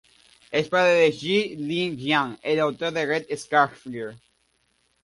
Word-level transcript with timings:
Es 0.59 0.69
padre 0.75 0.95
de 1.01 1.11
Ji-li 1.17 1.79
Jiang, 2.01 2.33
el 2.53 2.65
autor 2.65 2.91
de 2.97 3.05
Red 3.13 3.31
Scarf 3.45 3.85
Girl. 3.99 4.19